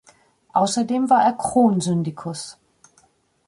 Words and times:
Außerdem 0.53 1.11
war 1.11 1.23
er 1.23 1.33
Kronsyndikus. 1.33 2.57